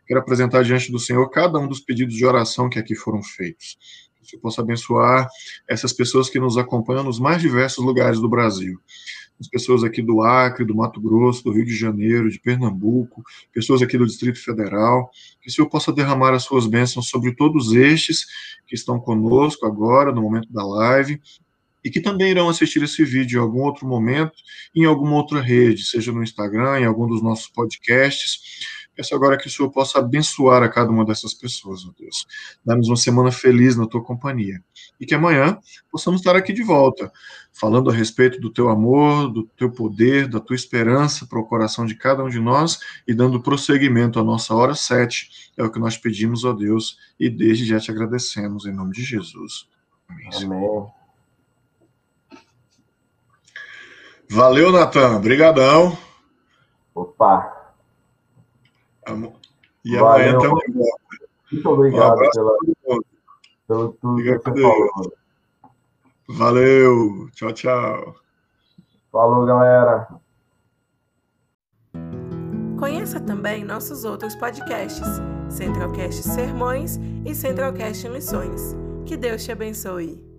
Quero 0.06 0.20
apresentar 0.20 0.64
diante 0.64 0.90
do 0.90 0.98
Senhor 0.98 1.28
cada 1.28 1.58
um 1.58 1.68
dos 1.68 1.80
pedidos 1.80 2.14
de 2.14 2.24
oração 2.24 2.70
que 2.70 2.78
aqui 2.78 2.94
foram 2.94 3.22
feitos. 3.22 3.76
Que 4.14 4.24
o 4.24 4.26
Senhor 4.26 4.40
possa 4.40 4.62
abençoar 4.62 5.28
essas 5.68 5.92
pessoas 5.92 6.30
que 6.30 6.40
nos 6.40 6.56
acompanham 6.56 7.04
nos 7.04 7.20
mais 7.20 7.42
diversos 7.42 7.84
lugares 7.84 8.18
do 8.18 8.26
Brasil. 8.26 8.80
As 9.38 9.48
pessoas 9.48 9.84
aqui 9.84 10.00
do 10.00 10.22
Acre, 10.22 10.64
do 10.64 10.74
Mato 10.74 10.98
Grosso, 10.98 11.44
do 11.44 11.52
Rio 11.52 11.66
de 11.66 11.76
Janeiro, 11.76 12.30
de 12.30 12.40
Pernambuco, 12.40 13.22
pessoas 13.52 13.82
aqui 13.82 13.98
do 13.98 14.06
Distrito 14.06 14.42
Federal, 14.42 15.10
que 15.42 15.50
o 15.50 15.52
Senhor 15.52 15.68
possa 15.68 15.92
derramar 15.92 16.32
as 16.32 16.44
suas 16.44 16.66
bênçãos 16.66 17.10
sobre 17.10 17.34
todos 17.34 17.74
estes 17.74 18.24
que 18.66 18.74
estão 18.74 18.98
conosco 18.98 19.66
agora, 19.66 20.10
no 20.10 20.22
momento 20.22 20.50
da 20.50 20.64
live, 20.64 21.20
e 21.86 21.90
que 21.90 22.00
também 22.00 22.32
irão 22.32 22.48
assistir 22.48 22.82
esse 22.82 23.04
vídeo 23.04 23.38
em 23.38 23.40
algum 23.40 23.62
outro 23.62 23.86
momento, 23.86 24.34
em 24.74 24.84
alguma 24.84 25.14
outra 25.14 25.40
rede, 25.40 25.84
seja 25.84 26.10
no 26.10 26.20
Instagram, 26.20 26.80
em 26.80 26.84
algum 26.84 27.06
dos 27.06 27.22
nossos 27.22 27.46
podcasts. 27.46 28.40
Peço 28.92 29.14
agora 29.14 29.38
que 29.38 29.46
o 29.46 29.50
Senhor 29.50 29.70
possa 29.70 30.00
abençoar 30.00 30.64
a 30.64 30.68
cada 30.68 30.90
uma 30.90 31.04
dessas 31.04 31.32
pessoas, 31.32 31.84
meu 31.84 31.94
Deus. 31.96 32.26
Dar-nos 32.64 32.88
uma 32.88 32.96
semana 32.96 33.30
feliz 33.30 33.76
na 33.76 33.86
tua 33.86 34.02
companhia. 34.02 34.60
E 34.98 35.06
que 35.06 35.14
amanhã 35.14 35.60
possamos 35.88 36.22
estar 36.22 36.34
aqui 36.34 36.52
de 36.52 36.64
volta, 36.64 37.12
falando 37.52 37.88
a 37.88 37.92
respeito 37.92 38.40
do 38.40 38.50
teu 38.50 38.68
amor, 38.68 39.32
do 39.32 39.44
teu 39.56 39.70
poder, 39.70 40.26
da 40.26 40.40
tua 40.40 40.56
esperança 40.56 41.24
para 41.24 41.38
o 41.38 41.46
coração 41.46 41.86
de 41.86 41.94
cada 41.94 42.24
um 42.24 42.28
de 42.28 42.40
nós 42.40 42.80
e 43.06 43.14
dando 43.14 43.40
prosseguimento 43.40 44.18
à 44.18 44.24
nossa 44.24 44.52
hora 44.52 44.74
sete. 44.74 45.52
É 45.56 45.62
o 45.62 45.70
que 45.70 45.78
nós 45.78 45.96
pedimos, 45.96 46.44
ó 46.44 46.52
Deus, 46.52 46.98
e 47.20 47.30
desde 47.30 47.64
já 47.64 47.78
te 47.78 47.92
agradecemos, 47.92 48.66
em 48.66 48.72
nome 48.72 48.92
de 48.92 49.04
Jesus. 49.04 49.68
Amém. 50.08 50.30
Amém. 50.34 50.95
Valeu, 54.30 54.72
Natan. 54.72 55.16
Obrigadão. 55.16 55.96
Opa. 56.94 57.74
E 59.84 59.96
amanhã 59.96 60.36
estamos 60.36 60.64
Muito 61.52 61.70
obrigado 61.70 62.14
um 62.14 62.30
pela, 62.30 62.58
pelo 63.68 63.92
tudo 63.92 64.22
que 64.22 64.38
você 64.38 64.62
falou. 64.62 65.12
Valeu. 66.28 67.28
Tchau, 67.32 67.52
tchau. 67.52 68.16
Falou, 69.12 69.46
galera. 69.46 70.08
Conheça 72.78 73.20
também 73.20 73.64
nossos 73.64 74.04
outros 74.04 74.34
podcasts, 74.34 75.06
Centralcast 75.48 76.22
Sermões 76.22 76.98
e 77.24 77.34
Centralcast 77.34 78.08
Missões. 78.08 78.76
Que 79.06 79.16
Deus 79.16 79.44
te 79.44 79.52
abençoe. 79.52 80.35